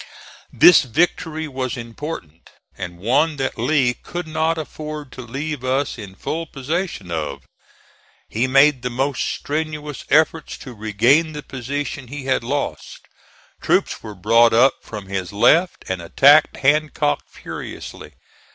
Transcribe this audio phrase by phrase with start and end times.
[0.51, 6.15] This victory was important, and one that Lee could not afford to leave us in
[6.15, 7.43] full possession of.
[8.27, 13.01] He made the most strenuous efforts to regain the position he had lost.
[13.61, 18.13] Troops were brought up from his left and attacked Hancock furiously.